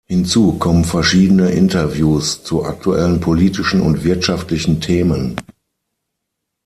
Hinzu 0.07 0.53
kommen 0.53 0.83
verschiedene 0.83 1.51
Interviews 1.51 2.43
zu 2.43 2.65
aktuellen 2.65 3.19
politischen 3.21 3.81
und 3.81 4.03
wirtschaftlichen 4.03 4.81
Themen. 4.81 5.35